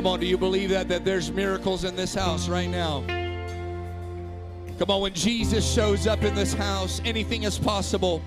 [0.00, 3.04] Come on, do you believe that that there's miracles in this house right now?
[4.78, 8.22] Come on, when Jesus shows up in this house, anything is possible.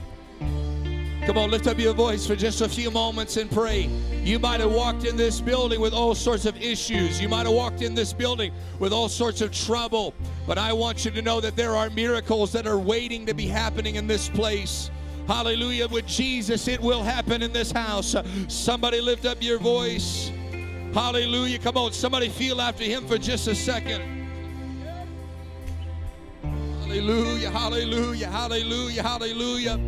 [1.25, 3.89] Come on, lift up your voice for just a few moments and pray.
[4.23, 7.19] You might have walked in this building with all sorts of issues.
[7.19, 10.13] You might have walked in this building with all sorts of trouble.
[10.45, 13.47] But I want you to know that there are miracles that are waiting to be
[13.47, 14.91] happening in this place.
[15.25, 15.87] Hallelujah.
[15.87, 18.15] With Jesus, it will happen in this house.
[18.47, 20.31] Somebody lift up your voice.
[20.93, 21.57] Hallelujah.
[21.57, 24.01] Come on, somebody feel after him for just a second.
[26.83, 29.79] Hallelujah, hallelujah, hallelujah, hallelujah.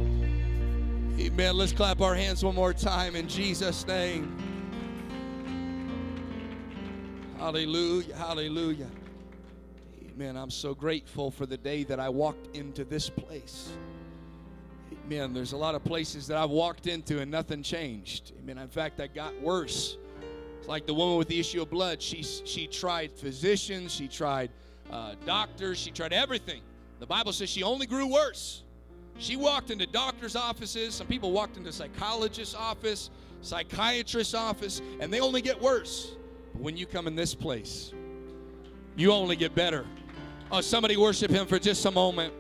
[1.20, 1.56] Amen.
[1.56, 4.36] Let's clap our hands one more time in Jesus' name.
[7.38, 8.90] Hallelujah, hallelujah.
[10.10, 10.36] Amen.
[10.36, 13.70] I'm so grateful for the day that I walked into this place.
[15.06, 15.34] Amen.
[15.34, 18.32] There's a lot of places that I've walked into and nothing changed.
[18.42, 18.58] Amen.
[18.58, 19.98] In fact, I got worse.
[20.66, 22.02] It's like the woman with the issue of blood.
[22.02, 24.50] She, she tried physicians, she tried
[24.90, 26.64] uh, doctors, she tried everything.
[26.98, 28.64] The Bible says she only grew worse.
[29.20, 30.96] She walked into doctor's offices.
[30.96, 36.16] Some people walked into psychologist's office, psychiatrist's office, and they only get worse.
[36.54, 37.94] But when you come in this place,
[38.96, 39.86] you only get better.
[40.52, 42.34] Oh, somebody worship him for just a moment.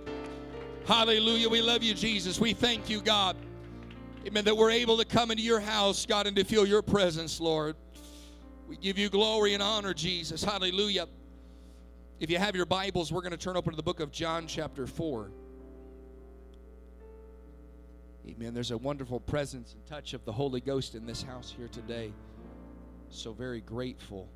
[0.87, 1.47] Hallelujah.
[1.47, 2.39] We love you, Jesus.
[2.39, 3.35] We thank you, God.
[4.25, 4.45] Amen.
[4.45, 7.75] That we're able to come into your house, God, and to feel your presence, Lord.
[8.67, 10.43] We give you glory and honor, Jesus.
[10.43, 11.07] Hallelujah.
[12.19, 14.47] If you have your Bibles, we're going to turn open to the book of John,
[14.47, 15.29] chapter 4.
[18.27, 18.53] Amen.
[18.55, 22.11] There's a wonderful presence and touch of the Holy Ghost in this house here today.
[23.09, 24.29] So very grateful.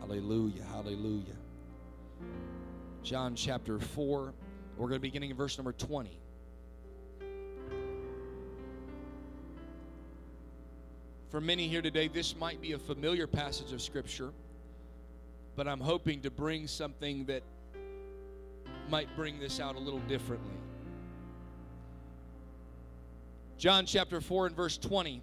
[0.00, 0.62] Hallelujah.
[0.72, 1.36] Hallelujah.
[3.02, 4.32] John chapter 4.
[4.78, 6.18] We're going to be beginning in verse number 20.
[11.30, 14.30] For many here today, this might be a familiar passage of Scripture,
[15.56, 17.42] but I'm hoping to bring something that
[18.88, 20.54] might bring this out a little differently.
[23.58, 25.20] John chapter 4 and verse 20.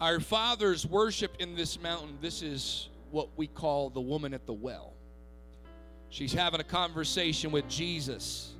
[0.00, 2.16] Our fathers worshiped in this mountain.
[2.22, 4.94] This is what we call the woman at the well.
[6.08, 8.54] She's having a conversation with Jesus.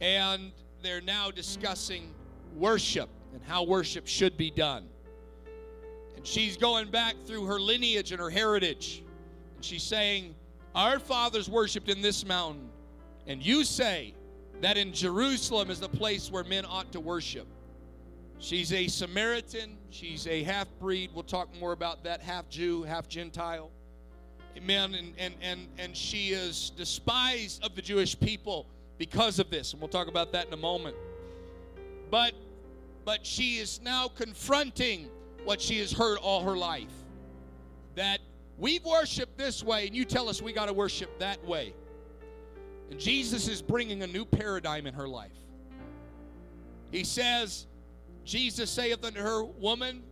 [0.00, 0.50] And
[0.82, 2.12] they're now discussing
[2.54, 4.86] worship and how worship should be done.
[6.16, 9.02] And she's going back through her lineage and her heritage.
[9.56, 10.34] And she's saying,
[10.74, 12.68] Our fathers worshiped in this mountain.
[13.26, 14.14] And you say,
[14.62, 17.46] that in Jerusalem is the place where men ought to worship.
[18.38, 21.10] She's a Samaritan, she's a half breed.
[21.12, 23.70] We'll talk more about that half Jew, half Gentile.
[24.56, 24.94] Amen.
[24.94, 28.66] And, and, and, and she is despised of the Jewish people
[28.98, 29.72] because of this.
[29.72, 30.96] And we'll talk about that in a moment.
[32.12, 32.34] But
[33.06, 35.08] but she is now confronting
[35.44, 36.92] what she has heard all her life.
[37.96, 38.20] That
[38.58, 41.72] we've worshiped this way, and you tell us we got to worship that way.
[42.90, 45.32] And Jesus is bringing a new paradigm in her life.
[46.90, 47.66] He says,
[48.24, 50.02] Jesus saith unto her, Woman,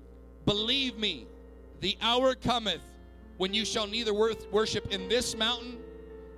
[0.47, 1.27] believe me,
[1.81, 2.83] the hour cometh
[3.37, 5.77] when you shall neither worship in this mountain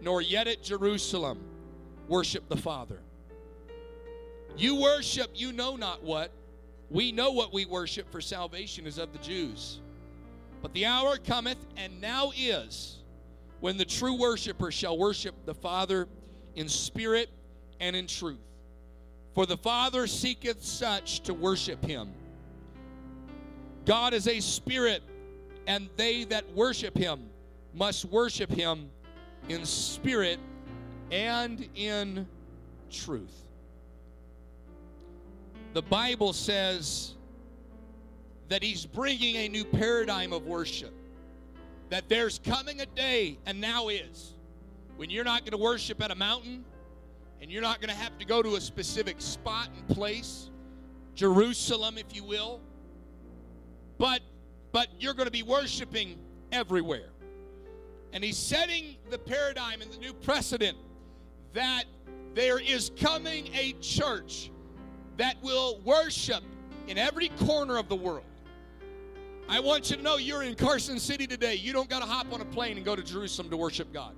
[0.01, 1.39] nor yet at Jerusalem
[2.09, 2.99] worship the Father.
[4.57, 6.31] You worship, you know not what.
[6.91, 9.81] We know what we worship, for salvation is of the Jews.
[10.61, 12.99] But the hour cometh, and now is,
[13.61, 16.07] when the true worshiper shall worship the Father
[16.55, 17.31] in spirit
[17.81, 18.39] and in truth.
[19.35, 22.11] For the Father seeketh such to worship him.
[23.87, 25.03] God is a spirit,
[25.67, 27.31] and they that worship him
[27.75, 28.91] must worship him
[29.49, 30.39] in spirit
[31.11, 32.27] and in
[32.91, 33.35] truth.
[35.73, 37.15] The Bible says
[38.49, 40.93] that he's bringing a new paradigm of worship.
[41.89, 44.35] That there's coming a day, and now is,
[44.97, 46.65] when you're not going to worship at a mountain
[47.41, 50.51] and you're not going to have to go to a specific spot and place,
[51.15, 52.61] Jerusalem, if you will,
[53.99, 54.21] but
[54.71, 56.19] but you're going to be worshiping
[56.51, 57.11] everywhere.
[58.13, 60.79] And he's setting the paradigm and the new precedent
[61.53, 61.85] that
[62.35, 64.52] there is coming a church
[65.17, 66.43] that will worship
[66.89, 68.25] in every corner of the world.
[69.49, 71.55] I want you to know you're in Carson City today.
[71.55, 74.15] You don't got to hop on a plane and go to Jerusalem to worship God.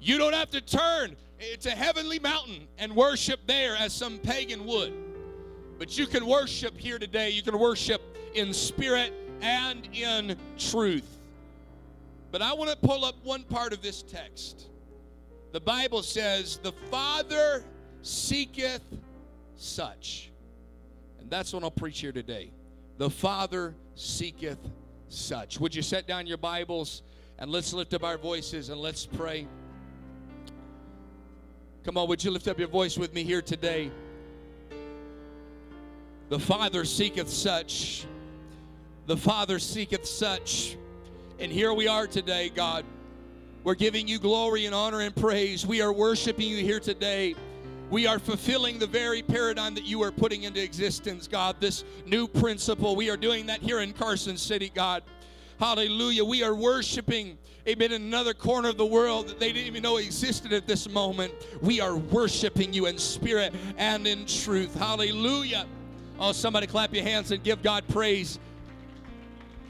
[0.00, 4.64] You don't have to turn eh, to heavenly mountain and worship there as some pagan
[4.66, 4.92] would.
[5.78, 7.30] But you can worship here today.
[7.30, 8.02] You can worship
[8.34, 11.18] in spirit and in truth.
[12.30, 14.66] But I want to pull up one part of this text.
[15.52, 17.64] The Bible says, The Father
[18.02, 18.82] seeketh
[19.60, 20.30] such.
[21.20, 22.50] And that's what I'll preach here today.
[22.96, 24.58] The Father seeketh
[25.08, 25.60] such.
[25.60, 27.02] Would you set down your Bibles
[27.38, 29.46] and let's lift up our voices and let's pray?
[31.84, 33.90] Come on, would you lift up your voice with me here today?
[36.28, 38.06] The Father seeketh such.
[39.06, 40.76] The Father seeketh such.
[41.38, 42.84] And here we are today, God.
[43.64, 45.66] We're giving you glory and honor and praise.
[45.66, 47.34] We are worshiping you here today.
[47.90, 52.28] We are fulfilling the very paradigm that you are putting into existence, God, this new
[52.28, 52.94] principle.
[52.94, 55.02] We are doing that here in Carson City, God.
[55.58, 56.22] Hallelujah.
[56.22, 59.96] We are worshiping, amen, in another corner of the world that they didn't even know
[59.96, 61.32] existed at this moment.
[61.62, 64.74] We are worshiping you in spirit and in truth.
[64.74, 65.66] Hallelujah.
[66.20, 68.38] Oh, somebody clap your hands and give God praise.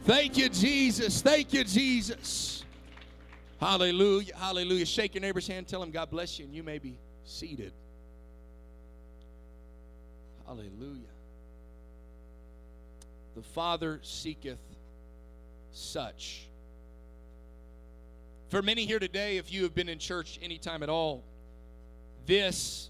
[0.05, 1.23] Thank you, Jesus.
[1.23, 2.65] Thank you, Jesus.
[3.61, 4.37] Hallelujah.
[4.37, 4.87] Hallelujah.
[4.87, 5.69] Shake your neighbor's hand.
[5.69, 7.73] Tell him God bless you, and you may be seated.
[10.49, 11.03] Hallelujah.
[13.37, 14.59] The Father seeketh
[15.73, 16.47] such.
[18.49, 21.23] For many here today, if you have been in church any time at all,
[22.25, 22.89] this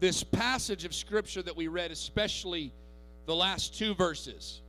[0.00, 2.72] this passage of scripture that we read, especially
[3.26, 4.60] the last two verses,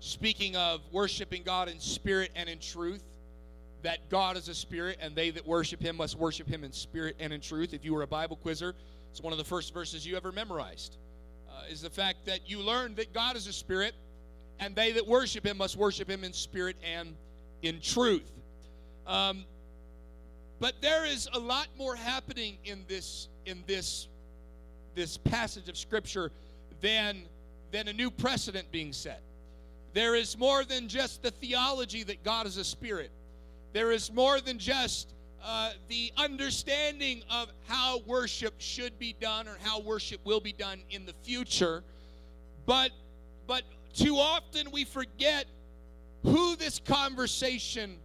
[0.00, 3.04] speaking of worshiping God in spirit and in truth,
[3.82, 7.14] that God is a spirit and they that worship him must worship him in spirit
[7.20, 7.72] and in truth.
[7.72, 8.74] If you were a Bible quizzer,
[9.10, 10.96] it's one of the first verses you ever memorized.
[11.50, 13.94] Uh, is the fact that you learn that God is a spirit,
[14.58, 17.14] and they that worship Him must worship Him in spirit and
[17.62, 18.30] in truth.
[19.06, 19.44] Um,
[20.60, 24.08] but there is a lot more happening in this in this
[24.94, 26.30] this passage of Scripture
[26.80, 27.22] than
[27.72, 29.22] than a new precedent being set.
[29.92, 33.10] There is more than just the theology that God is a spirit.
[33.72, 35.12] There is more than just
[35.44, 40.80] uh, the understanding of how worship should be done or how worship will be done
[40.90, 41.82] in the future.
[42.66, 42.90] But,
[43.46, 43.62] but
[43.94, 45.46] too often we forget
[46.22, 47.96] who this conversation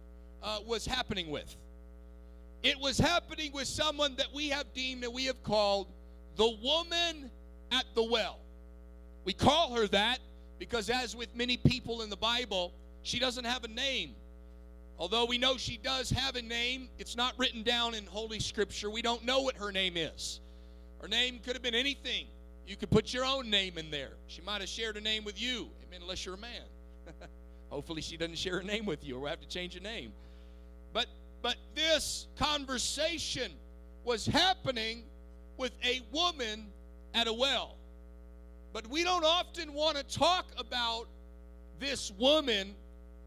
[0.42, 1.54] uh, was happening with.
[2.62, 5.88] It was happening with someone that we have deemed and we have called
[6.36, 7.30] the woman
[7.70, 8.38] at the well.
[9.24, 10.20] We call her that
[10.58, 12.72] because, as with many people in the Bible,
[13.02, 14.14] she doesn't have a name.
[14.98, 18.90] Although we know she does have a name, it's not written down in Holy Scripture.
[18.90, 20.40] We don't know what her name is.
[21.00, 22.26] Her name could have been anything.
[22.66, 24.12] You could put your own name in there.
[24.26, 25.68] She might have shared a name with you.
[25.86, 26.62] Amen, unless you're a man.
[27.70, 30.12] Hopefully she doesn't share a name with you or we'll have to change your name.
[30.92, 31.06] But
[31.42, 33.52] but this conversation
[34.04, 35.04] was happening
[35.56, 36.66] with a woman
[37.14, 37.76] at a well.
[38.72, 41.06] But we don't often want to talk about
[41.78, 42.74] this woman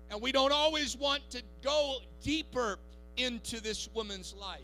[0.10, 2.78] and we don't always want to go deeper
[3.18, 4.62] into this woman's life.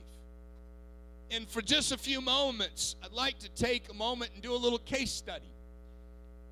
[1.31, 4.57] And for just a few moments, I'd like to take a moment and do a
[4.57, 5.51] little case study.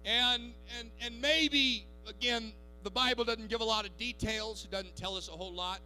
[0.06, 2.54] And and and maybe again,
[2.84, 5.80] the Bible doesn't give a lot of details, it doesn't tell us a whole lot.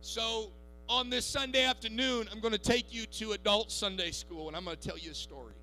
[0.00, 0.50] So
[0.88, 4.64] on this Sunday afternoon, I'm going to take you to adult Sunday school and I'm
[4.64, 5.54] going to tell you a story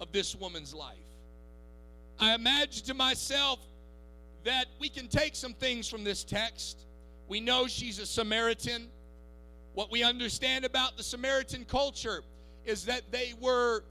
[0.00, 0.96] of this woman's life.
[2.18, 3.58] I imagine to myself
[4.44, 6.86] that we can take some things from this text.
[7.28, 8.88] We know she's a Samaritan.
[9.72, 12.22] What we understand about the Samaritan culture
[12.64, 13.82] is that they were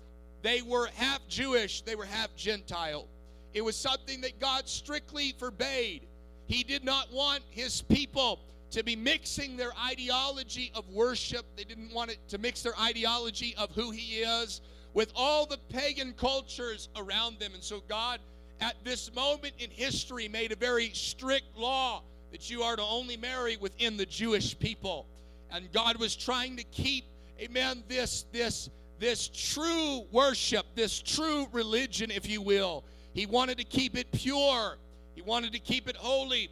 [0.42, 3.08] they were half Jewish, they were half Gentile.
[3.54, 6.08] It was something that God strictly forbade.
[6.48, 8.42] He did not want his people
[8.72, 11.46] to be mixing their ideology of worship.
[11.56, 14.62] They didn't want it to mix their ideology of who he is
[14.94, 17.54] with all the pagan cultures around them.
[17.54, 18.20] And so God
[18.62, 23.18] at this moment in history made a very strict law that you are to only
[23.18, 25.06] marry within the Jewish people.
[25.52, 27.06] And God was trying to keep,
[27.40, 28.70] amen, this, this,
[29.00, 32.84] this true worship, this true religion, if you will.
[33.14, 34.78] He wanted to keep it pure.
[35.14, 36.50] He wanted to keep it holy.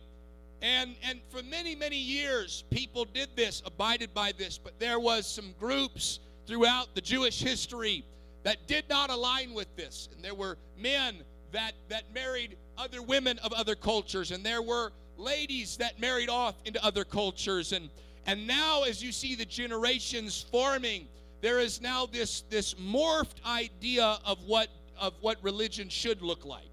[0.61, 5.25] And, and for many, many years, people did this, abided by this, but there was
[5.25, 8.05] some groups throughout the Jewish history
[8.43, 10.09] that did not align with this.
[10.13, 14.91] And there were men that, that married other women of other cultures, and there were
[15.17, 17.73] ladies that married off into other cultures.
[17.73, 17.89] And,
[18.25, 21.07] and now, as you see the generations forming,
[21.41, 26.63] there is now this, this morphed idea of what, of what religion should look like.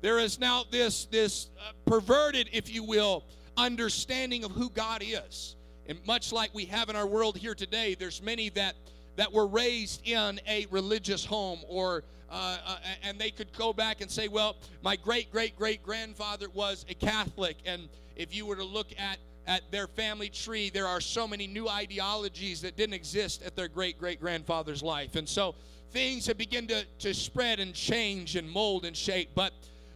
[0.00, 3.24] There is now this, this uh, perverted, if you will,
[3.56, 5.56] understanding of who God is.
[5.86, 8.76] And much like we have in our world here today, there's many that,
[9.16, 14.00] that were raised in a religious home or uh, uh, and they could go back
[14.00, 17.56] and say, well, my great great great grandfather was a Catholic.
[17.64, 21.46] And if you were to look at at their family tree, there are so many
[21.46, 25.16] new ideologies that didn't exist at their great great grandfather's life.
[25.16, 25.54] And so
[25.90, 29.30] things have begun to, to spread and change and mold and shape.
[29.34, 29.52] But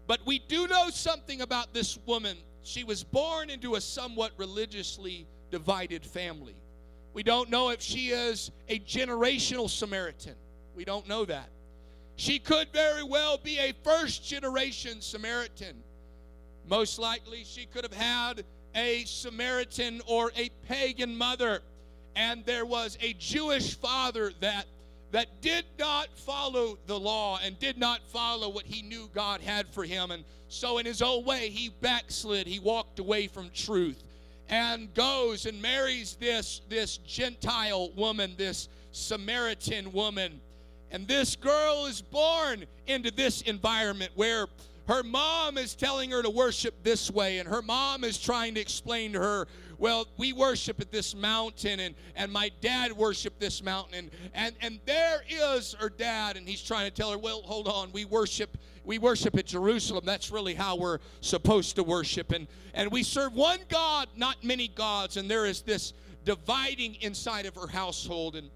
[0.07, 2.37] But we do know something about this woman.
[2.65, 6.57] She was born into a somewhat religiously divided family.
[7.15, 10.35] We don't know if she is a generational Samaritan.
[10.75, 11.51] We don't know that.
[12.17, 15.83] She could very well be a first generation Samaritan.
[16.69, 21.61] Most likely, she could have had a Samaritan or a pagan mother,
[22.15, 24.67] and there was a Jewish father that
[25.13, 29.69] that did not follow the law and did not follow what he knew God had
[29.69, 30.11] for him.
[30.11, 32.47] And so, in his own way, he backslid.
[32.47, 34.03] He walked away from truth
[34.49, 40.41] and goes and marries this, this Gentile woman, this Samaritan woman.
[40.93, 44.47] And this girl is born into this environment where
[44.87, 48.61] her mom is telling her to worship this way, and her mom is trying to
[48.61, 53.63] explain to her, well, we worship at this mountain, and, and my dad worshiped this
[53.63, 57.67] mountain, and, and, there is her dad, and he's trying to tell her, well, hold
[57.67, 60.05] on, we worship we worship at Jerusalem.
[60.05, 62.33] That's really how we're supposed to worship.
[62.33, 65.17] And, and we serve one God, not many gods.
[65.17, 65.93] And there is this
[66.25, 68.37] dividing inside of her household.
[68.37, 68.51] And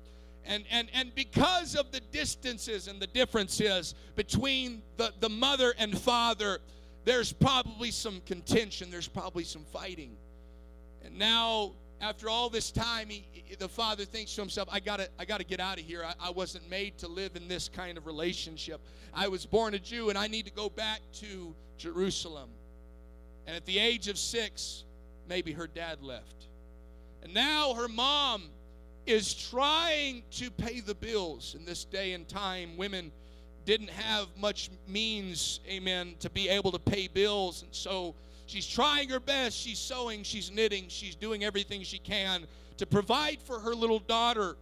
[0.46, 5.98] and, and, and because of the distances and the differences between the, the mother and
[5.98, 6.60] father,
[7.04, 10.16] there's probably some contention, there's probably some fighting.
[11.04, 13.26] And now, after all this time, he,
[13.58, 16.04] the father thinks to himself, I gotta, I gotta get out of here.
[16.04, 18.80] I, I wasn't made to live in this kind of relationship.
[19.14, 22.50] I was born a Jew and I need to go back to Jerusalem.
[23.46, 24.84] And at the age of six,
[25.28, 26.48] maybe her dad left.
[27.22, 28.50] And now her mom
[29.06, 32.76] is trying to pay the bills in this day and time.
[32.76, 33.12] Women
[33.64, 37.62] didn't have much means, amen, to be able to pay bills.
[37.62, 38.14] And so
[38.46, 39.56] she's trying her best.
[39.56, 42.46] She's sewing, she's knitting, she's doing everything she can
[42.78, 44.56] to provide for her little daughter.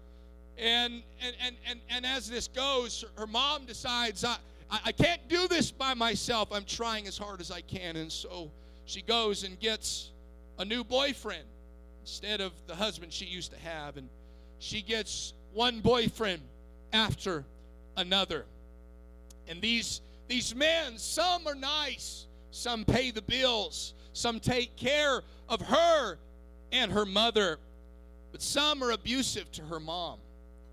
[0.56, 4.36] And and and and, and as this goes, her mom decides, I,
[4.70, 6.48] I can't do this by myself.
[6.52, 7.96] I'm trying as hard as I can.
[7.96, 8.50] And so
[8.86, 10.10] she goes and gets
[10.58, 11.44] a new boyfriend
[12.02, 13.96] instead of the husband she used to have.
[13.96, 14.08] And
[14.58, 16.42] she gets one boyfriend
[16.92, 17.44] after
[17.96, 18.44] another.
[19.49, 25.61] And these these men, some are nice, some pay the bills, some take care of
[25.61, 26.18] her
[26.73, 27.58] and her mother,
[28.32, 30.18] but some are abusive to her mom.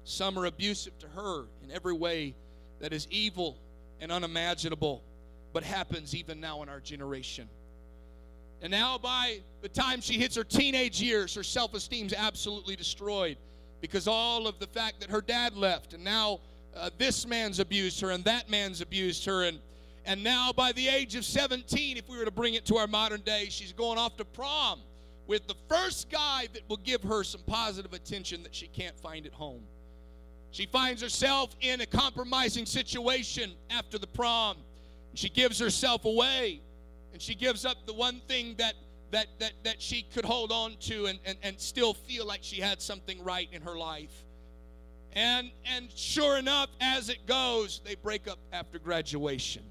[0.04, 2.34] Some are abusive to her in every way
[2.80, 3.58] that is evil
[4.00, 5.04] and unimaginable,
[5.54, 7.48] but happens even now in our generation.
[8.64, 12.76] And now, by the time she hits her teenage years, her self esteem is absolutely
[12.76, 13.38] destroyed
[13.82, 16.40] because all of the fact that her dad left and now
[16.76, 19.60] uh, this man's abused her and that man's abused her and
[20.06, 22.88] and now by the age of 17 if we were to bring it to our
[22.88, 24.80] modern day she's going off to prom
[25.32, 29.26] with the first guy that will give her some positive attention that she can't find
[29.26, 29.62] at home.
[30.52, 34.58] She finds herself in a compromising situation after the prom.
[35.14, 36.60] She gives herself away
[37.14, 38.74] and she gives up the one thing that
[39.12, 42.62] that, that, that she could hold on to and, and, and still feel like she
[42.62, 44.24] had something right in her life.
[45.14, 49.64] And, and sure enough, as it goes, they break up after graduation.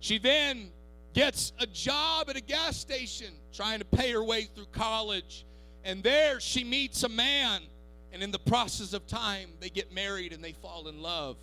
[0.00, 0.70] She then
[1.12, 5.44] gets a job at a gas station trying to pay her way through college.
[5.84, 7.62] And there she meets a man.
[8.12, 11.36] And in the process of time, they get married and they fall in love.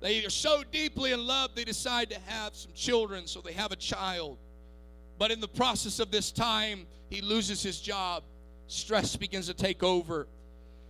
[0.00, 3.72] They are so deeply in love, they decide to have some children, so they have
[3.72, 4.36] a child.
[5.18, 8.22] But in the process of this time, he loses his job.
[8.66, 10.26] Stress begins to take over.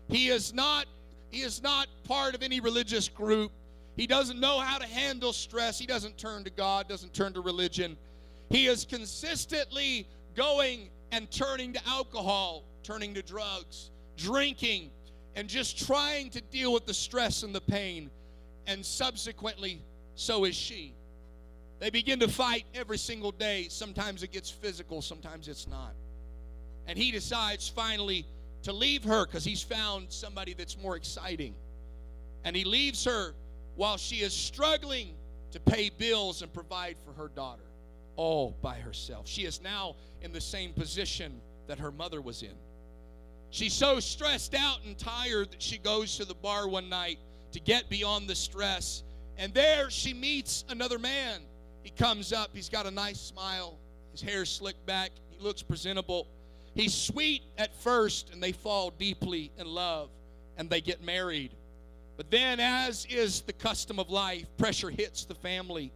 [0.09, 0.87] He is not
[1.31, 3.51] he is not part of any religious group.
[3.97, 5.79] He doesn't know how to handle stress.
[5.79, 7.97] He doesn't turn to God, doesn't turn to religion.
[8.49, 14.91] He is consistently going and turning to alcohol, turning to drugs, drinking,
[15.35, 18.11] and just trying to deal with the stress and the pain.
[18.67, 19.83] And subsequently,
[20.15, 20.95] so is she.
[21.79, 23.67] They begin to fight every single day.
[23.69, 25.95] Sometimes it gets physical, sometimes it's not.
[26.87, 28.27] And he decides finally
[28.63, 31.55] to leave her because he's found somebody that's more exciting.
[32.45, 33.35] And he leaves her
[33.75, 35.15] while she is struggling
[35.53, 37.63] to pay bills and provide for her daughter
[38.17, 39.29] all by herself.
[39.29, 42.57] She is now in the same position that her mother was in.
[43.51, 47.19] She's so stressed out and tired that she goes to the bar one night
[47.53, 49.03] to get beyond the stress.
[49.37, 51.41] And there she meets another man
[51.87, 53.79] he comes up, he's got a nice smile,
[54.11, 56.27] his hair slicked back, he looks presentable.
[56.75, 60.11] He's sweet at first, and they fall deeply in love,
[60.57, 61.53] and they get married.
[62.17, 65.93] But then, as is the custom of life, pressure hits the family.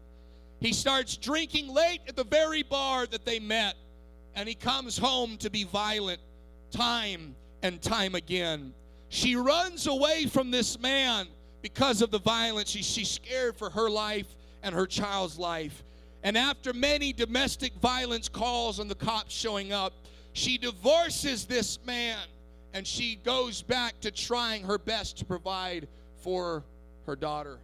[0.61, 3.75] He starts drinking late at the very bar that they met,
[4.37, 6.21] and he comes home to be violent
[6.71, 8.75] time and time again.
[9.09, 11.27] She runs away from this man
[11.63, 12.71] because of the violence.
[12.71, 15.85] She, she's scared for her life and her child's life.
[16.23, 19.93] And after many domestic violence calls and the cops showing up,
[20.33, 22.19] she divorces this man
[22.73, 25.89] and she goes back to trying her best to provide
[26.23, 26.63] for
[27.07, 27.59] her daughter.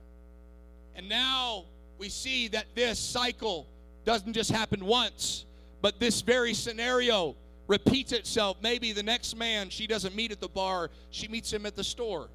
[0.95, 1.65] And now
[1.99, 3.67] we see that this cycle
[4.05, 5.45] doesn't just happen once,
[5.83, 7.37] but this very scenario
[7.69, 8.57] repeats itself.
[8.63, 11.85] Maybe the next man she doesn't meet at the bar, she meets him at the
[11.85, 12.29] store.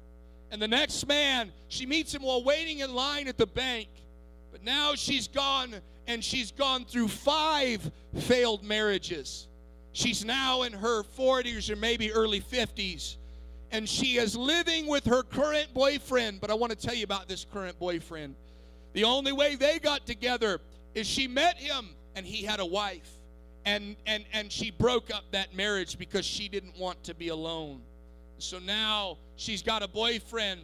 [0.50, 3.88] And the next man, she meets him while waiting in line at the bank.
[4.52, 5.74] But now she's gone
[6.06, 7.90] and she's gone through five
[8.20, 9.48] failed marriages.
[9.92, 13.16] She's now in her 40s or maybe early 50s.
[13.70, 16.40] And she is living with her current boyfriend.
[16.40, 18.34] But I want to tell you about this current boyfriend.
[18.92, 20.60] The only way they got together
[20.94, 23.08] is she met him and he had a wife.
[23.64, 27.80] And, and, and she broke up that marriage because she didn't want to be alone.
[28.38, 30.60] So now she's got a boyfriend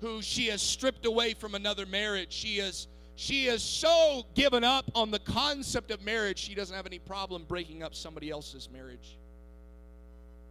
[0.00, 2.32] who she has stripped away from another marriage.
[2.32, 2.86] She is
[3.20, 7.44] she is so given up on the concept of marriage, she doesn't have any problem
[7.46, 9.18] breaking up somebody else's marriage.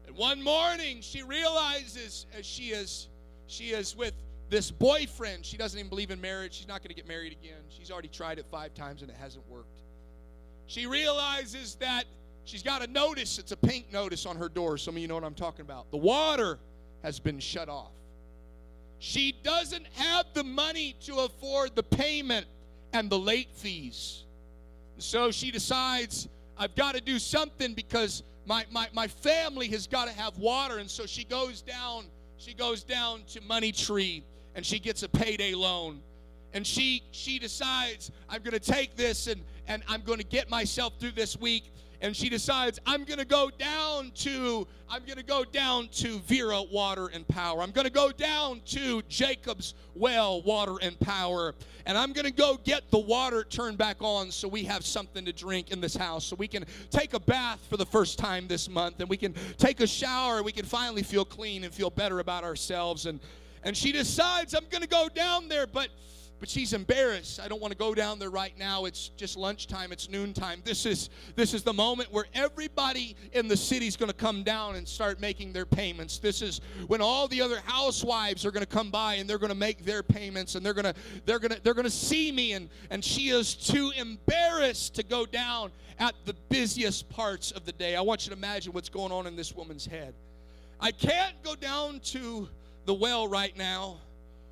[0.05, 3.07] And one morning, she realizes as she is
[3.47, 4.13] she is with
[4.51, 6.53] this boyfriend, she doesn't even believe in marriage.
[6.53, 7.57] She's not going to get married again.
[7.69, 9.81] She's already tried it five times and it hasn't worked.
[10.67, 12.03] She realizes that
[12.45, 13.39] she's got a notice.
[13.39, 14.77] It's a pink notice on her door.
[14.77, 15.89] Some of you know what I'm talking about.
[15.89, 16.59] The water
[17.01, 17.93] has been shut off.
[18.99, 22.45] She doesn't have the money to afford the payment
[22.93, 24.23] and the late fees.
[24.97, 26.27] So she decides,
[26.57, 30.77] I've got to do something because my, my, my family has got to have water.
[30.77, 32.05] And so she goes down,
[32.37, 34.23] she goes down to Money Tree
[34.55, 36.01] and she gets a payday loan.
[36.51, 41.11] And she she decides, I'm gonna take this and, and I'm gonna get myself through
[41.11, 45.43] this week and she decides i'm going to go down to i'm going to go
[45.43, 47.61] down to vera water and power.
[47.61, 52.31] I'm going to go down to jacob's well water and power and i'm going to
[52.31, 55.95] go get the water turned back on so we have something to drink in this
[55.95, 56.25] house.
[56.25, 59.33] So we can take a bath for the first time this month and we can
[59.57, 63.05] take a shower and we can finally feel clean and feel better about ourselves.
[63.05, 63.19] And
[63.63, 65.89] and she decides i'm going to go down there but
[66.39, 67.39] but she's embarrassed.
[67.39, 68.85] I don't want to go down there right now.
[68.85, 70.61] It's just lunchtime, it's noontime.
[70.63, 74.43] This is this is the moment where everybody in the city is going to come
[74.43, 76.17] down and start making their payments.
[76.17, 79.49] This is when all the other housewives are going to come by and they're going
[79.49, 82.31] to make their payments and they're going to they're going to they're going to see
[82.31, 87.65] me and and she is too embarrassed to go down at the busiest parts of
[87.65, 87.95] the day.
[87.95, 90.13] I want you to imagine what's going on in this woman's head.
[90.79, 92.47] I can't go down to
[92.85, 93.97] the well right now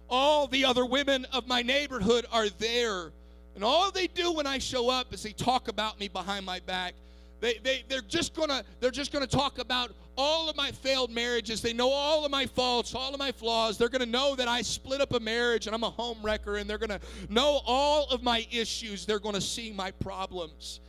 [0.10, 3.12] all the other women of my neighborhood are there.
[3.56, 6.60] And all they do when I show up is they talk about me behind my
[6.60, 6.94] back.
[7.40, 11.62] They, they, they're just gonna they're just gonna talk about all of my failed marriages.
[11.62, 13.78] They know all of my faults, all of my flaws.
[13.78, 16.70] They're gonna know that I split up a marriage and I'm a home wrecker, and
[16.70, 19.06] they're gonna know all of my issues.
[19.06, 20.80] They're gonna see my problems.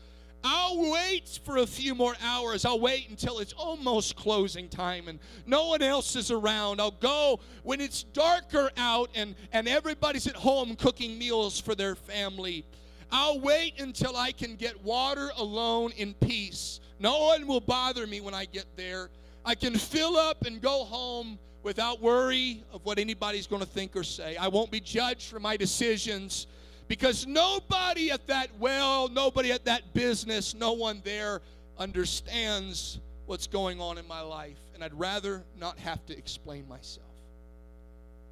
[0.45, 2.65] I'll wait for a few more hours.
[2.65, 6.81] I'll wait until it's almost closing time and no one else is around.
[6.81, 11.95] I'll go when it's darker out and, and everybody's at home cooking meals for their
[11.95, 12.65] family.
[13.11, 16.81] I'll wait until I can get water alone in peace.
[17.01, 19.11] No one will bother me when I get there.
[19.45, 23.97] I can fill up and go home without worry of what anybody's going to think
[23.97, 24.37] or say.
[24.37, 26.47] I won't be judged for my decisions
[26.89, 31.43] because nobody at that well, nobody at that business, no one there
[31.79, 34.59] understands what's going on in my life.
[34.75, 37.05] And I'd rather not have to explain myself.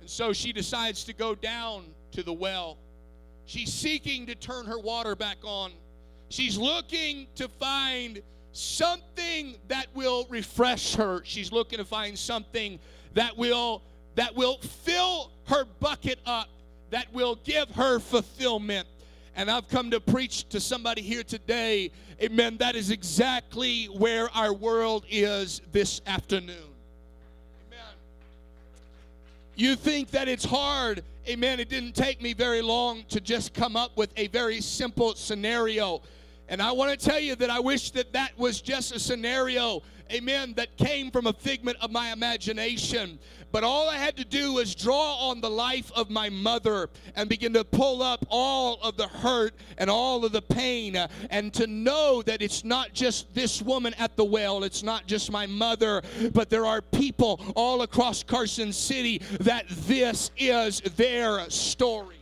[0.00, 2.78] And so she decides to go down to the well.
[3.44, 5.70] She's seeking to turn her water back on.
[6.30, 11.20] She's looking to find something that will refresh her.
[11.24, 12.78] She's looking to find something
[13.12, 13.82] that will
[14.14, 16.48] that will fill her bucket up
[16.90, 18.86] that will give her fulfillment.
[19.34, 21.90] And I've come to preach to somebody here today,
[22.22, 22.56] amen.
[22.56, 26.56] That is exactly where our world is this afternoon.
[27.68, 27.94] Amen.
[29.54, 31.60] You think that it's hard, amen.
[31.60, 36.00] It didn't take me very long to just come up with a very simple scenario.
[36.48, 39.82] And I want to tell you that I wish that that was just a scenario,
[40.12, 43.18] amen, that came from a figment of my imagination.
[43.52, 47.28] But all I had to do was draw on the life of my mother and
[47.28, 51.54] begin to pull up all of the hurt and all of the pain uh, and
[51.54, 55.46] to know that it's not just this woman at the well, it's not just my
[55.46, 62.15] mother, but there are people all across Carson City that this is their story.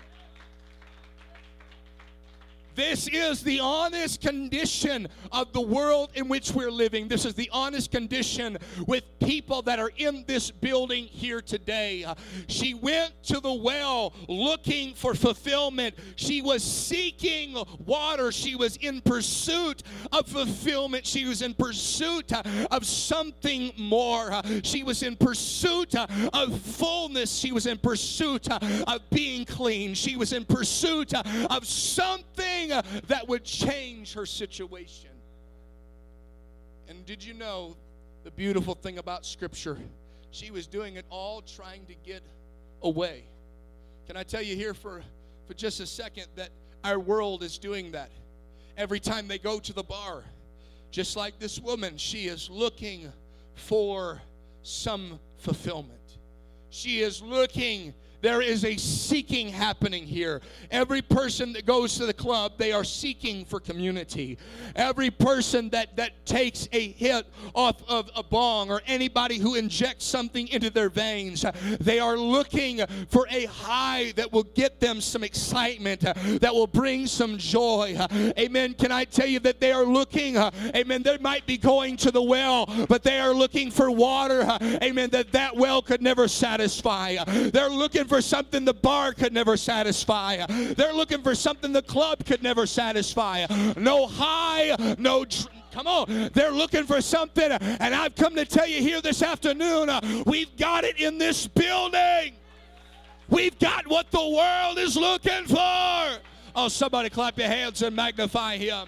[2.75, 7.07] This is the honest condition of the world in which we're living.
[7.07, 12.05] This is the honest condition with people that are in this building here today.
[12.49, 15.95] She went to the well looking for fulfillment.
[16.17, 18.33] She was seeking water.
[18.33, 19.83] She was in pursuit
[20.13, 21.07] of fulfillment.
[21.07, 22.33] She was in pursuit
[22.71, 24.43] of something more.
[24.65, 27.37] She was in pursuit of fullness.
[27.37, 29.95] She was in pursuit of being clean.
[29.95, 35.11] She was in pursuit of something Uh, that would change her situation.
[36.89, 37.77] And did you know
[38.25, 39.79] the beautiful thing about Scripture?
[40.31, 42.23] She was doing it all trying to get
[42.83, 43.25] away.
[44.07, 45.03] Can I tell you here for,
[45.47, 46.51] for just a second that
[46.83, 48.11] our world is doing that?
[48.77, 50.25] Every time they go to the bar,
[50.91, 53.13] just like this woman, she is looking
[53.55, 54.21] for
[54.63, 56.01] some fulfillment.
[56.71, 60.41] She is looking there is a seeking happening here.
[60.71, 64.39] Every person that goes to the club, they are seeking for community.
[64.75, 70.07] Every person that, that takes a hit off of a bong or anybody who injects
[70.07, 71.45] something into their veins,
[71.81, 77.07] they are looking for a high that will get them some excitement, that will bring
[77.07, 77.95] some joy.
[78.39, 78.73] Amen.
[78.73, 82.23] Can I tell you that they are looking, amen, they might be going to the
[82.23, 84.47] well, but they are looking for water,
[84.83, 87.17] amen, that that well could never satisfy.
[87.53, 90.47] They're looking for for something the bar could never satisfy.
[90.47, 93.45] They're looking for something the club could never satisfy.
[93.77, 95.25] No high, no.
[95.73, 99.91] Come on, they're looking for something, and I've come to tell you here this afternoon
[99.91, 102.35] uh, we've got it in this building.
[103.29, 106.19] We've got what the world is looking for.
[106.55, 108.87] Oh, somebody clap your hands and magnify him.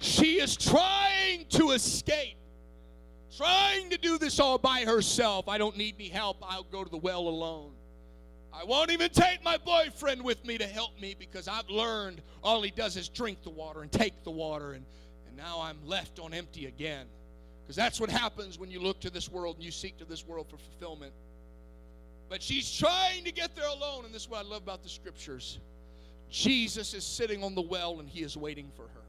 [0.00, 2.39] She is trying to escape
[3.40, 5.48] trying to do this all by herself.
[5.48, 6.36] I don't need any help.
[6.42, 7.72] I'll go to the well alone.
[8.52, 12.60] I won't even take my boyfriend with me to help me because I've learned all
[12.60, 14.84] he does is drink the water and take the water, and,
[15.26, 17.06] and now I'm left on empty again.
[17.62, 20.26] Because that's what happens when you look to this world and you seek to this
[20.26, 21.14] world for fulfillment.
[22.28, 24.90] But she's trying to get there alone, and this is what I love about the
[24.90, 25.60] scriptures.
[26.28, 28.99] Jesus is sitting on the well and he is waiting for her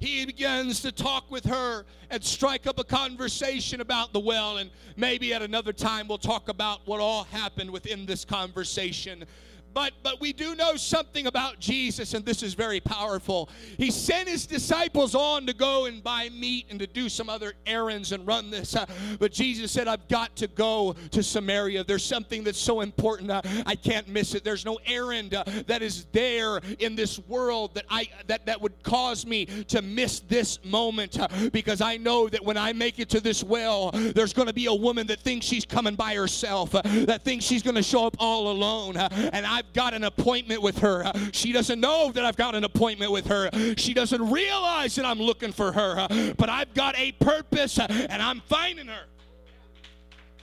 [0.00, 4.56] he begins to talk with her and strike up a conversation about the well.
[4.56, 9.24] And maybe at another time we'll talk about what all happened within this conversation.
[9.72, 13.48] But but we do know something about Jesus, and this is very powerful.
[13.76, 17.54] He sent his disciples on to go and buy meat and to do some other
[17.66, 18.74] errands and run this.
[18.74, 18.86] Uh,
[19.18, 21.84] but Jesus said, I've got to go to Samaria.
[21.84, 23.30] There's something that's so important.
[23.30, 24.44] Uh, I can't miss it.
[24.44, 28.82] There's no errand uh, that is there in this world that I that, that would
[28.82, 31.18] cause me to miss this moment.
[31.18, 34.54] Uh, because I know that when I make it to this well, there's going to
[34.54, 37.82] be a woman that thinks she's coming by herself, uh, that thinks she's going to
[37.82, 38.96] show up all alone.
[38.96, 41.12] Uh, and I I've got an appointment with her.
[41.32, 43.50] She doesn't know that I've got an appointment with her.
[43.76, 46.34] She doesn't realize that I'm looking for her.
[46.38, 49.04] But I've got a purpose and I'm finding her.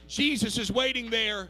[0.07, 1.47] Jesus is waiting there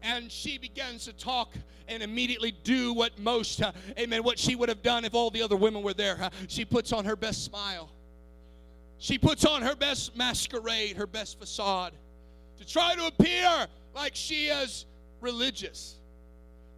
[0.00, 1.52] and she begins to talk
[1.86, 5.42] and immediately do what most, uh, amen, what she would have done if all the
[5.42, 6.30] other women were there.
[6.48, 7.90] She puts on her best smile.
[8.96, 11.92] She puts on her best masquerade, her best facade
[12.56, 14.86] to try to appear like she is
[15.20, 15.95] religious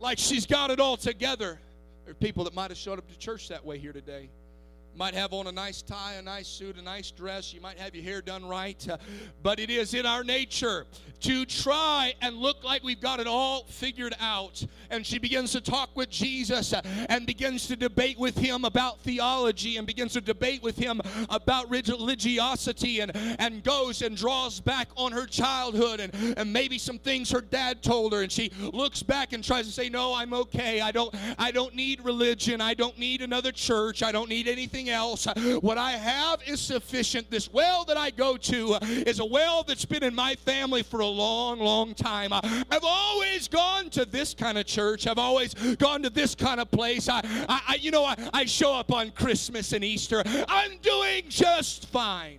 [0.00, 1.58] like she's got it all together.
[2.04, 4.30] There are people that might have showed up to church that way here today
[4.94, 7.54] might have on a nice tie, a nice suit, a nice dress.
[7.54, 8.88] You might have your hair done right.
[8.88, 8.96] Uh,
[9.42, 10.86] but it is in our nature
[11.20, 14.64] to try and look like we've got it all figured out.
[14.90, 19.00] And she begins to talk with Jesus uh, and begins to debate with him about
[19.00, 24.88] theology and begins to debate with him about religiosity and, and goes and draws back
[24.96, 28.22] on her childhood and, and maybe some things her dad told her.
[28.22, 30.80] And she looks back and tries to say, No, I'm okay.
[30.80, 32.60] I don't I don't need religion.
[32.60, 34.02] I don't need another church.
[34.02, 35.26] I don't need anything else.
[35.60, 37.30] What I have is sufficient.
[37.30, 41.00] This well that I go to is a well that's been in my family for
[41.00, 42.32] a long, long time.
[42.32, 45.06] I've always gone to this kind of church.
[45.06, 47.08] I've always gone to this kind of place.
[47.08, 50.22] I, I you know, I, I show up on Christmas and Easter.
[50.48, 52.38] I'm doing just fine.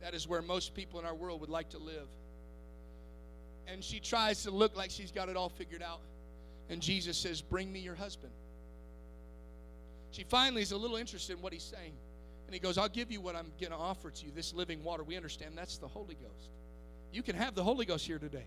[0.00, 2.08] That is where most people in our world would like to live.
[3.66, 6.00] And she tries to look like she's got it all figured out.
[6.68, 8.32] And Jesus says, Bring me your husband.
[10.10, 11.92] She finally is a little interested in what he's saying.
[12.46, 14.82] And he goes, I'll give you what I'm going to offer to you, this living
[14.82, 15.04] water.
[15.04, 16.50] We understand that's the Holy Ghost.
[17.12, 18.46] You can have the Holy Ghost here today.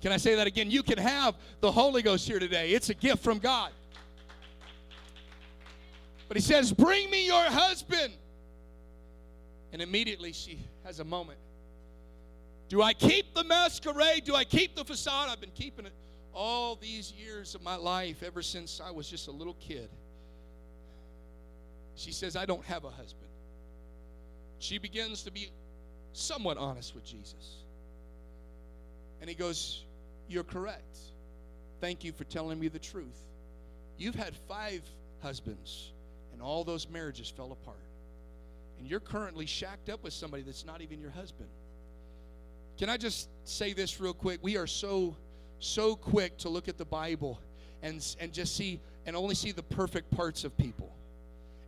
[0.00, 0.70] Can I say that again?
[0.70, 2.70] You can have the Holy Ghost here today.
[2.70, 3.70] It's a gift from God.
[6.26, 8.12] But he says, Bring me your husband.
[9.72, 11.38] And immediately she has a moment.
[12.68, 14.24] Do I keep the masquerade?
[14.24, 15.28] Do I keep the facade?
[15.28, 15.92] I've been keeping it
[16.32, 19.90] all these years of my life, ever since I was just a little kid.
[22.00, 23.28] She says, I don't have a husband.
[24.58, 25.50] She begins to be
[26.14, 27.58] somewhat honest with Jesus.
[29.20, 29.84] And he goes,
[30.26, 30.96] You're correct.
[31.82, 33.18] Thank you for telling me the truth.
[33.98, 34.80] You've had five
[35.22, 35.92] husbands,
[36.32, 37.76] and all those marriages fell apart.
[38.78, 41.50] And you're currently shacked up with somebody that's not even your husband.
[42.78, 44.38] Can I just say this real quick?
[44.40, 45.14] We are so,
[45.58, 47.38] so quick to look at the Bible
[47.82, 50.89] and, and just see and only see the perfect parts of people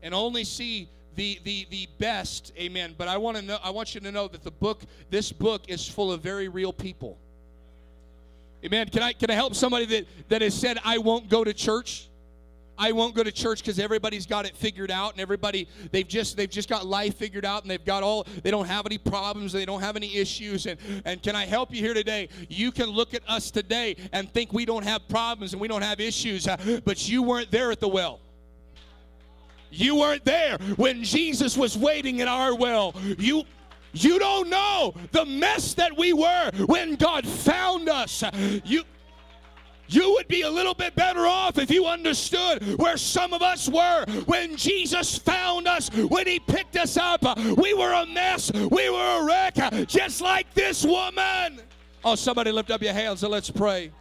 [0.03, 2.95] and only see the the the best amen.
[2.97, 5.65] But i want to know i want you to know that the book this book
[5.69, 7.19] is full of very real people.
[8.65, 8.89] Amen.
[8.89, 12.09] Can i can i help somebody that that has said i won't go to church
[12.79, 16.37] I won't go to church because everybody's got it figured out and everybody they've just
[16.37, 19.53] they've just got life figured out and they've got all they don't have any problems
[19.53, 20.67] they don't have any issues.
[20.67, 22.29] And and can I help you here today?
[22.49, 25.83] You can look at us today and think we don't have problems and we don't
[25.83, 28.21] have issues uh, but you weren't there at the well
[29.73, 32.95] you weren't there when Jesus was waiting in our well.
[33.19, 33.45] You
[33.95, 38.25] you don't know the mess that we were when God found us.
[38.65, 38.85] You
[39.89, 43.69] you would be a little bit better off if you understood where some of us
[43.69, 47.23] were when Jesus found us, when He picked us up.
[47.59, 51.61] We were a mess, we were a wreck, just like this woman.
[52.05, 53.93] Oh, somebody lift up your hands and let's pray.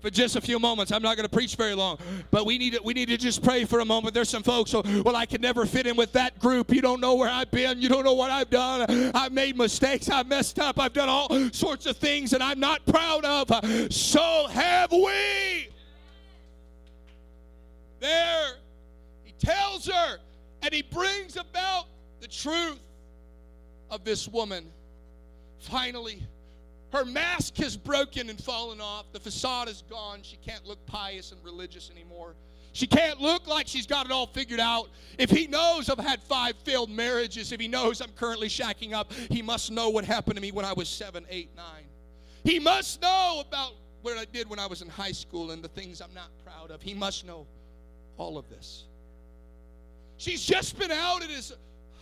[0.00, 0.92] For just a few moments.
[0.92, 1.98] I'm not going to preach very long,
[2.30, 4.14] but we need to, we need to just pray for a moment.
[4.14, 6.72] There's some folks, so, well, I can never fit in with that group.
[6.72, 7.80] You don't know where I've been.
[7.80, 9.12] You don't know what I've done.
[9.14, 10.08] I've made mistakes.
[10.08, 10.78] I've messed up.
[10.78, 13.92] I've done all sorts of things that I'm not proud of.
[13.92, 15.68] So have we.
[18.00, 18.52] There,
[19.24, 20.18] he tells her,
[20.62, 21.84] and he brings about
[22.20, 22.78] the truth
[23.90, 24.64] of this woman.
[25.58, 26.22] Finally,
[26.92, 29.12] her mask has broken and fallen off.
[29.12, 30.20] The facade is gone.
[30.22, 32.34] She can't look pious and religious anymore.
[32.72, 34.90] She can't look like she's got it all figured out.
[35.18, 39.12] If he knows I've had five failed marriages, if he knows I'm currently shacking up,
[39.12, 41.84] he must know what happened to me when I was seven, eight, nine.
[42.44, 43.72] He must know about
[44.02, 46.70] what I did when I was in high school and the things I'm not proud
[46.70, 46.80] of.
[46.80, 47.46] He must know
[48.16, 48.84] all of this.
[50.16, 51.52] She's just been outed as,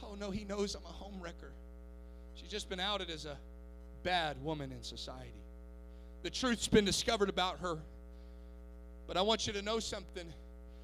[0.02, 1.52] oh no, he knows I'm a home wrecker.
[2.34, 3.36] She's just been outed as a
[4.02, 5.42] bad woman in society.
[6.22, 7.78] The truth's been discovered about her.
[9.06, 10.26] But I want you to know something.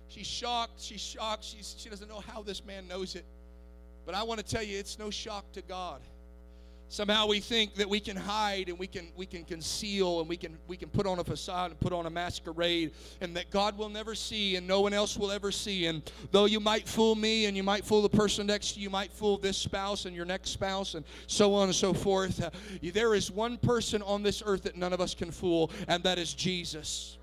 [0.08, 0.80] She's shocked.
[0.80, 1.44] She's shocked.
[1.44, 3.24] She's, she doesn't know how this man knows it.
[4.06, 6.00] But I want to tell you, it's no shock to God.
[6.88, 10.36] Somehow we think that we can hide and we can we can conceal and we
[10.36, 13.76] can we can put on a facade and put on a masquerade and that God
[13.76, 15.86] will never see and no one else will ever see.
[15.86, 18.84] And though you might fool me and you might fool the person next to you,
[18.84, 22.40] you might fool this spouse and your next spouse and so on and so forth.
[22.42, 22.50] Uh,
[22.92, 26.18] there is one person on this earth that none of us can fool, and that
[26.18, 27.16] is Jesus.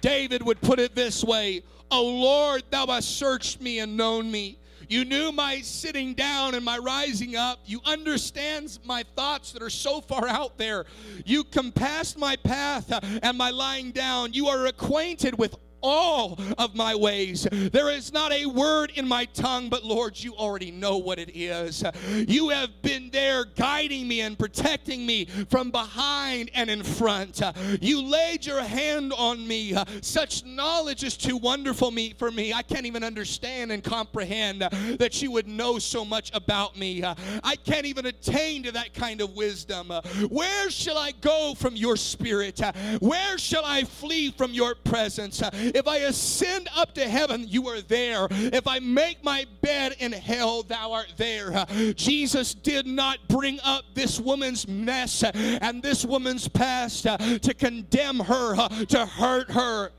[0.00, 4.58] David would put it this way, "O Lord, thou hast searched me and known me."
[4.88, 7.60] You knew my sitting down and my rising up.
[7.66, 10.86] You understand my thoughts that are so far out there.
[11.24, 14.32] You compassed my path uh, and my lying down.
[14.32, 17.46] You are acquainted with all of my ways.
[17.52, 21.36] There is not a word in my tongue, but Lord, you already know what it
[21.36, 21.84] is.
[22.26, 27.42] You have been there guiding me and protecting me from behind and in front.
[27.82, 29.76] You laid your hand on me.
[30.00, 32.54] Such knowledge is too wonderful me for me.
[32.54, 37.04] I can't even understand and comprehend that you would know so much about me.
[37.04, 39.92] I can't even attain to that kind of wisdom.
[40.30, 42.60] Where shall I go from your spirit?
[43.00, 45.42] Where shall I flee from your presence?
[45.74, 48.28] If I ascend up to heaven, you are there.
[48.30, 51.66] If I make my bed in hell, thou art there.
[51.96, 58.68] Jesus did not bring up this woman's mess and this woman's past to condemn her,
[58.86, 59.90] to hurt her.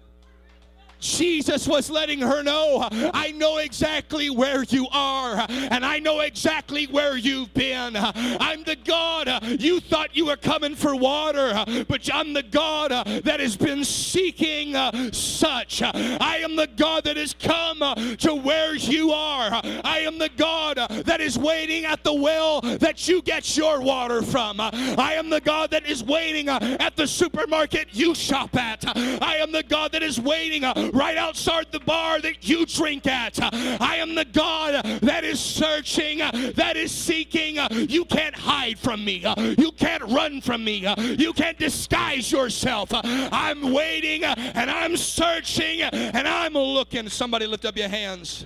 [1.06, 6.88] Jesus was letting her know, I know exactly where you are, and I know exactly
[6.88, 7.96] where you've been.
[7.96, 9.30] I'm the God
[9.62, 12.91] you thought you were coming for water, but I'm the God
[13.24, 14.76] that has been seeking
[15.12, 15.82] such.
[15.82, 17.80] I am the God that has come
[18.18, 19.62] to where you are.
[19.84, 24.22] I am the God that is waiting at the well that you get your water
[24.22, 24.60] from.
[24.60, 28.84] I am the God that is waiting at the supermarket you shop at.
[29.22, 30.63] I am the God that is waiting
[30.95, 33.38] right outside the bar that you drink at.
[33.81, 37.58] I am the God that is searching, that is seeking.
[37.71, 39.25] You can't hide from me.
[39.58, 40.88] You can't run from me.
[41.17, 42.89] You can't disguise yourself.
[42.93, 47.10] I'm waiting and I'm searching and I'm looking.
[47.10, 48.45] Somebody lift up your hands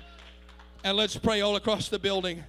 [0.84, 2.44] and let's pray all across the building.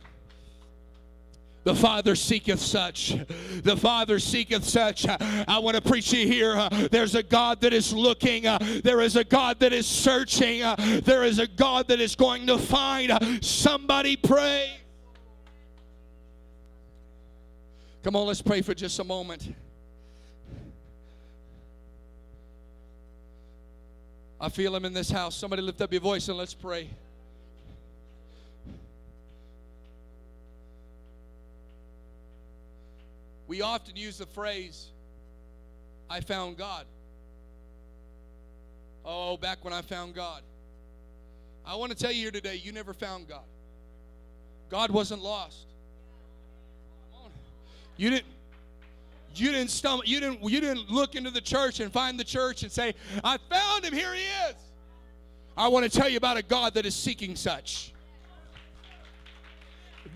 [1.63, 3.17] The Father seeketh such.
[3.63, 5.07] The Father seeketh such.
[5.07, 6.57] I want to preach you here.
[6.57, 8.47] Uh, there's a God that is looking.
[8.47, 10.63] Uh, there is a God that is searching.
[10.63, 13.45] Uh, there is a God that is going to find.
[13.45, 14.71] Somebody pray.
[18.03, 19.55] Come on, let's pray for just a moment.
[24.41, 25.37] I feel him in this house.
[25.37, 26.89] Somebody lift up your voice and let's pray.
[33.51, 34.93] We often use the phrase,
[36.09, 36.87] I found God.
[39.05, 40.43] Oh, back when I found God.
[41.67, 43.43] I want to tell you here today, you never found God.
[44.71, 45.67] God wasn't lost.
[47.97, 48.27] You didn't
[49.35, 52.63] you didn't stumble, you didn't you didn't look into the church and find the church
[52.63, 54.55] and say, I found him, here he is.
[55.57, 57.93] I want to tell you about a God that is seeking such.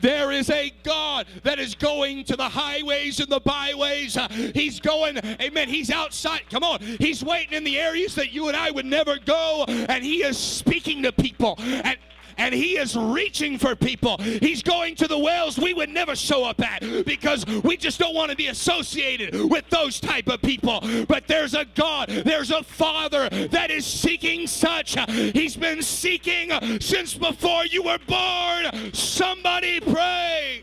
[0.00, 4.18] There is a God that is going to the highways and the byways.
[4.54, 5.68] He's going, amen.
[5.68, 6.42] He's outside.
[6.50, 6.80] Come on.
[6.80, 10.36] He's waiting in the areas that you and I would never go, and He is
[10.36, 11.54] speaking to people.
[11.58, 11.96] And
[12.36, 14.18] and he is reaching for people.
[14.18, 18.14] He's going to the wells we would never show up at because we just don't
[18.14, 20.80] want to be associated with those type of people.
[21.08, 24.96] But there's a God, there's a Father that is seeking such.
[25.10, 28.92] He's been seeking since before you were born.
[28.92, 30.62] Somebody pray.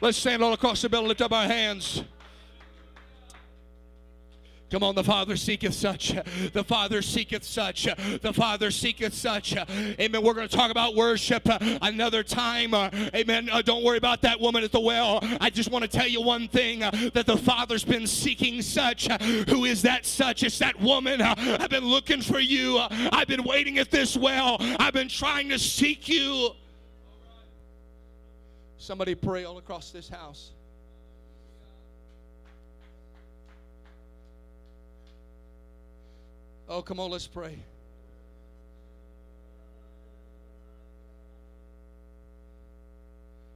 [0.00, 2.04] Let's stand all across the building, lift up our hands.
[4.70, 6.14] Come on, the Father seeketh such.
[6.52, 7.84] The Father seeketh such.
[8.20, 9.56] The Father seeketh such.
[9.56, 10.22] Amen.
[10.22, 11.48] We're going to talk about worship
[11.80, 12.74] another time.
[12.74, 13.48] Amen.
[13.50, 15.20] Uh, don't worry about that woman at the well.
[15.40, 19.10] I just want to tell you one thing uh, that the Father's been seeking such.
[19.48, 20.42] Who is that such?
[20.42, 21.22] It's that woman.
[21.22, 22.78] I've been looking for you.
[22.90, 24.58] I've been waiting at this well.
[24.60, 26.50] I've been trying to seek you.
[28.76, 30.52] Somebody pray all across this house.
[36.68, 37.58] Oh, come on, let's pray.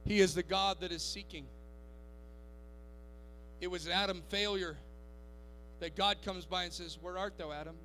[0.05, 1.45] He is the God that is seeking.
[3.61, 4.77] It was Adam failure
[5.79, 7.75] that God comes by and says, Where art thou, Adam?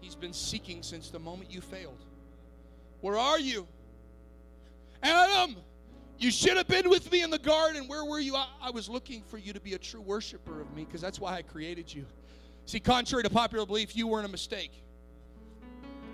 [0.00, 2.04] He's been seeking since the moment you failed.
[3.00, 3.66] Where are you?
[5.02, 5.56] Adam,
[6.18, 7.86] you should have been with me in the garden.
[7.88, 8.36] Where were you?
[8.36, 11.18] I, I was looking for you to be a true worshiper of me because that's
[11.18, 12.04] why I created you.
[12.66, 14.70] See, contrary to popular belief, you weren't a mistake.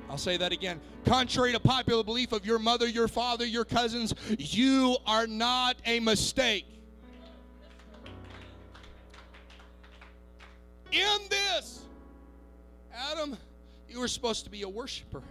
[0.09, 0.81] I'll say that again.
[1.05, 6.01] Contrary to popular belief of your mother, your father, your cousins, you are not a
[6.01, 6.67] mistake.
[10.93, 11.83] In this,
[12.95, 13.37] Adam,
[13.89, 15.23] you were supposed to be a worshiper.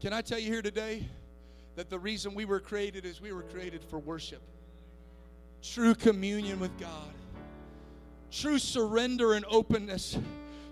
[0.00, 1.08] Can I tell you here today
[1.76, 4.42] that the reason we were created is we were created for worship,
[5.62, 7.12] true communion with God
[8.32, 10.18] true surrender and openness.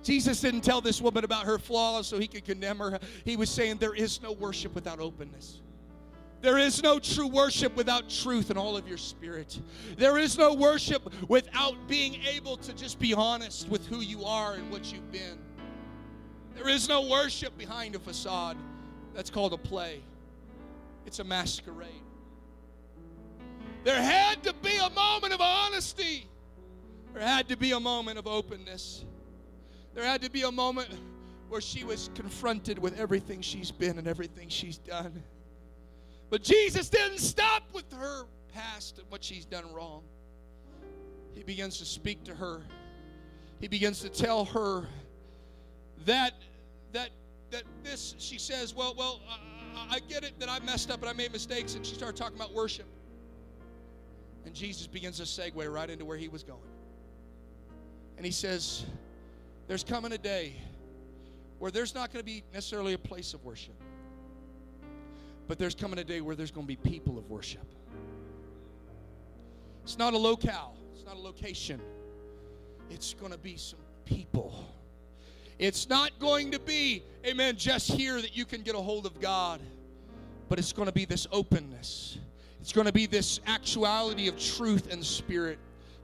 [0.03, 2.99] Jesus didn't tell this woman about her flaws so he could condemn her.
[3.25, 5.61] He was saying there is no worship without openness.
[6.41, 9.61] There is no true worship without truth in all of your spirit.
[9.99, 14.55] There is no worship without being able to just be honest with who you are
[14.55, 15.39] and what you've been.
[16.55, 18.57] There is no worship behind a facade.
[19.15, 20.01] That's called a play,
[21.05, 21.89] it's a masquerade.
[23.85, 26.30] There had to be a moment of honesty.
[27.21, 29.05] There had to be a moment of openness.
[29.93, 30.89] There had to be a moment
[31.51, 35.23] where she was confronted with everything she's been and everything she's done.
[36.31, 40.03] But Jesus didn't stop with her past and what she's done wrong.
[41.35, 42.63] He begins to speak to her.
[43.61, 44.89] He begins to tell her
[46.07, 46.33] that
[46.93, 47.11] that
[47.51, 51.11] that this she says, "Well, well, I, I get it that I messed up and
[51.11, 52.87] I made mistakes." And she started talking about worship.
[54.47, 56.80] And Jesus begins to segue right into where he was going.
[58.21, 58.85] And he says,
[59.67, 60.55] There's coming a day
[61.59, 63.73] where there's not going to be necessarily a place of worship,
[65.49, 67.65] but there's coming a day where there's going to be people of worship.
[69.85, 71.81] It's not a locale, it's not a location,
[72.91, 74.67] it's going to be some people.
[75.59, 79.19] It's not going to be, amen, just here that you can get a hold of
[79.19, 79.63] God,
[80.51, 82.19] but it's going to be this openness.
[82.61, 85.59] It's going to be this actuality of truth and spirit,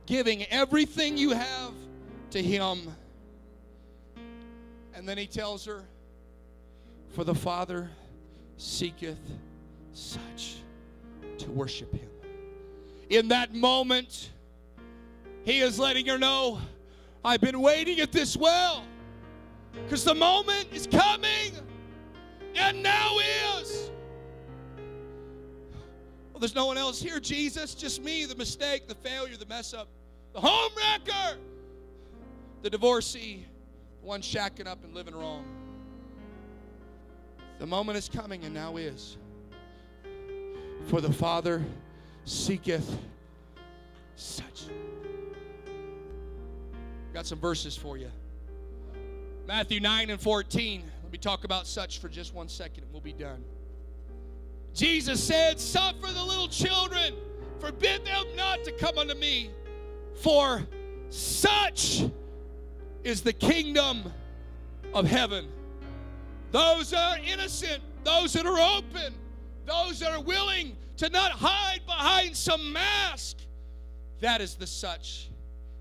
[0.06, 1.72] giving everything you have
[2.36, 2.94] to Him.
[4.94, 5.84] And then he tells her,
[7.10, 7.90] For the Father
[8.56, 9.18] seeketh
[9.92, 10.56] such
[11.38, 12.08] to worship him.
[13.10, 14.30] In that moment,
[15.44, 16.58] he is letting her know,
[17.24, 18.84] I've been waiting at this well
[19.84, 21.52] because the moment is coming
[22.54, 23.18] and now
[23.60, 23.90] is.
[26.32, 29.72] Well, there's no one else here, Jesus, just me, the mistake, the failure, the mess
[29.74, 29.88] up,
[30.32, 31.38] the home wrecker,
[32.66, 33.46] the divorcee,
[34.00, 35.44] the one shacking up and living wrong.
[37.60, 39.18] The moment is coming and now is.
[40.88, 41.62] For the Father
[42.24, 42.98] seeketh
[44.16, 44.64] such.
[47.14, 48.10] Got some verses for you.
[49.46, 50.82] Matthew 9 and 14.
[51.04, 53.44] Let me talk about such for just one second and we'll be done.
[54.74, 57.14] Jesus said, Suffer the little children,
[57.60, 59.52] forbid them not to come unto me,
[60.20, 60.66] for
[61.10, 62.02] such
[63.06, 64.12] is the kingdom
[64.92, 65.46] of heaven.
[66.50, 69.14] Those that are innocent, those that are open,
[69.64, 73.36] those that are willing to not hide behind some mask,
[74.18, 75.28] that is the such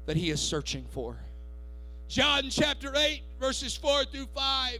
[0.06, 1.18] that he is searching for.
[2.08, 4.80] John chapter 8, verses 4 through 5.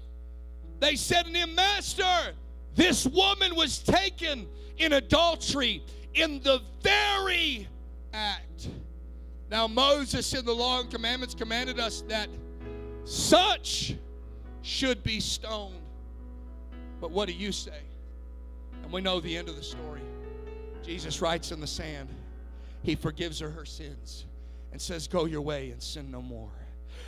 [0.80, 2.34] They said to him, Master,
[2.76, 4.46] this woman was taken
[4.78, 5.82] in adultery
[6.14, 7.68] in the very
[8.14, 8.70] act.
[9.50, 12.30] Now, Moses in the Law and Commandments commanded us that
[13.04, 13.96] such
[14.62, 15.76] should be stoned.
[17.00, 17.80] But what do you say?
[18.84, 20.02] And we know the end of the story.
[20.84, 22.10] Jesus writes in the sand,
[22.82, 24.26] He forgives her her sins
[24.72, 26.52] and says, Go your way and sin no more.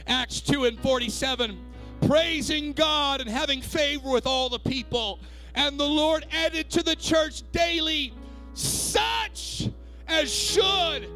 [0.05, 1.57] Acts 2 and 47,
[2.05, 5.19] praising God and having favor with all the people.
[5.55, 8.13] And the Lord added to the church daily
[8.53, 9.69] such
[10.07, 11.07] as should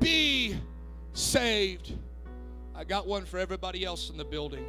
[0.00, 0.56] be
[1.18, 1.92] saved.
[2.74, 4.64] I got one for everybody else in the building.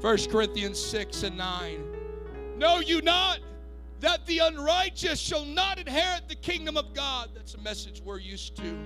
[0.00, 1.84] 1 Corinthians 6 and 9.
[2.56, 3.38] Know you not
[4.00, 7.30] that the unrighteous shall not inherit the kingdom of God?
[7.34, 8.76] That's a message we're used to.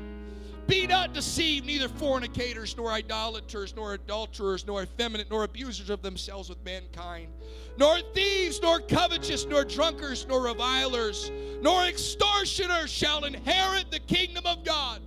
[0.67, 6.49] Be not deceived, neither fornicators, nor idolaters, nor adulterers, nor effeminate, nor abusers of themselves
[6.49, 7.29] with mankind,
[7.79, 11.31] nor thieves, nor covetous, nor drunkards, nor revilers,
[11.63, 15.01] nor extortioners shall inherit the kingdom of God.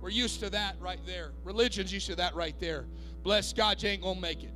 [0.00, 1.32] We're used to that right there.
[1.44, 2.86] Religion's used to that right there.
[3.22, 4.54] Bless God, you ain't gonna make it.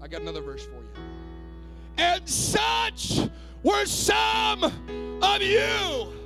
[0.00, 1.04] I got another verse for you.
[1.96, 3.20] And such
[3.62, 4.62] were some
[5.22, 6.18] of you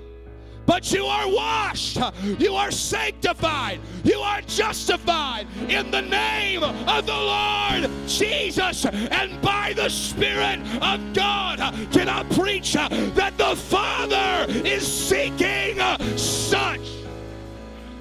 [0.67, 1.99] but you are washed,
[2.39, 8.87] you are sanctified, you are justified in the name of the Lord Jesus.
[8.87, 11.59] And by the Spirit of God,
[11.93, 15.79] can I preach that the Father is seeking?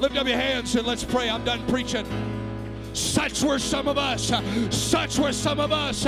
[0.01, 1.29] Lift up your hands and let's pray.
[1.29, 2.07] I'm done preaching.
[2.93, 4.31] Such were some of us.
[4.75, 6.07] Such were some of us.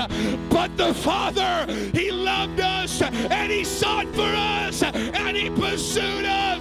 [0.50, 6.60] But the Father, He loved us and He sought for us and He pursued us.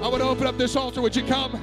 [0.00, 1.02] I want to open up this altar.
[1.02, 1.60] Would you come?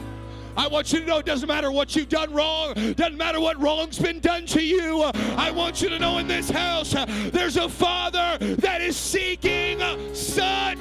[0.58, 3.58] I want you to know it doesn't matter what you've done wrong, doesn't matter what
[3.62, 5.04] wrong's been done to you.
[5.38, 6.94] I want you to know in this house
[7.32, 9.80] there's a Father that is seeking
[10.14, 10.80] such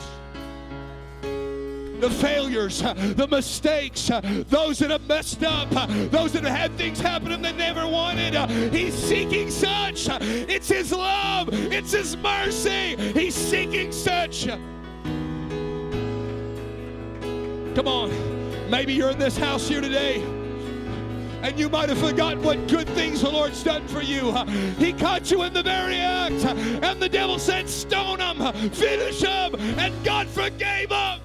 [2.01, 4.11] the failures, the mistakes,
[4.49, 5.71] those that have messed up,
[6.11, 8.35] those that have had things happen them they never wanted.
[8.73, 10.09] He's seeking such.
[10.21, 12.97] It's His love, it's His mercy.
[13.13, 14.47] He's seeking such.
[17.75, 18.71] Come on.
[18.71, 20.25] Maybe you're in this house here today
[21.43, 24.33] and you might have forgotten what good things the Lord's done for you.
[24.79, 29.55] He caught you in the very act, and the devil said, Stone him, finish him,
[29.79, 31.21] and God forgave him.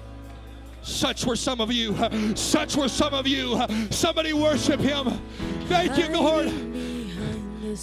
[0.82, 1.96] Such were some of you.
[2.34, 3.60] Such were some of you.
[3.90, 5.10] Somebody worship him.
[5.68, 6.48] Thank you, Lord.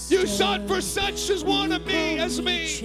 [0.10, 2.80] You sought for such as one of me as me.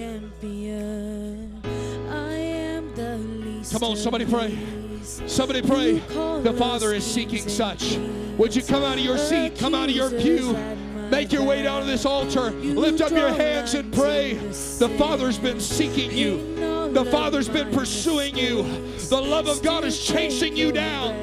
[3.71, 4.57] Come on, somebody pray.
[5.03, 5.99] Somebody pray.
[6.41, 7.97] The Father is seeking such.
[8.37, 9.57] Would you come out of your seat?
[9.57, 10.57] Come out of your pew.
[11.11, 12.49] Make your way down to this altar.
[12.51, 14.33] Lift up your hands and pray.
[14.33, 16.55] The Father's been seeking you.
[16.91, 18.63] The Father's been pursuing you.
[19.07, 21.13] The love of God is chasing you down.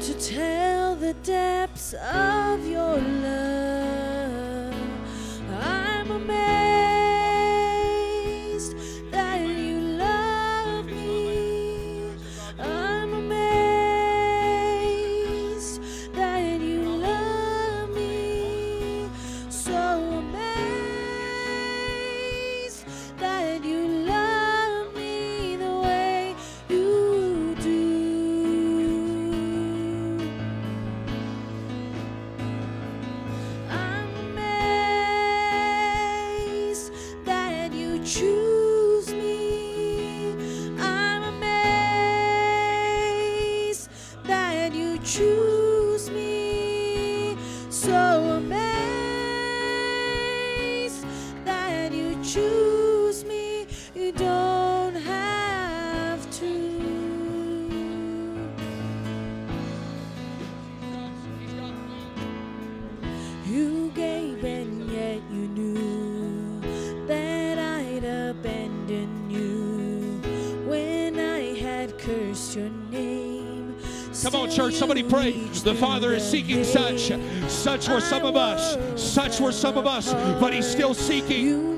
[0.00, 2.89] To tell the depths of your
[74.30, 75.32] Come on, church, somebody pray.
[75.32, 77.10] The Father is seeking such.
[77.48, 78.78] Such were some of us.
[78.94, 81.69] Such were some of us, but He's still seeking.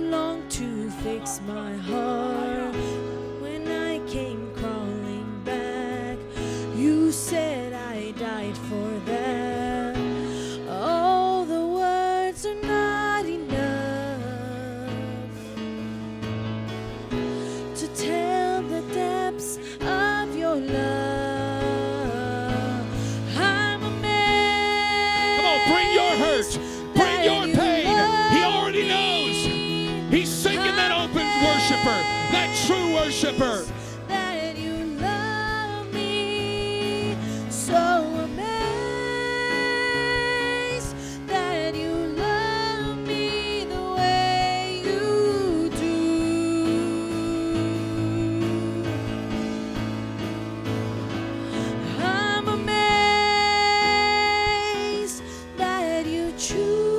[56.38, 56.91] choose.